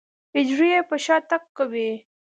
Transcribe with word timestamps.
حجرې 0.35 0.69
يې 0.73 0.81
په 0.89 0.95
شاتګ 1.05 1.43
کوي. 1.57 1.91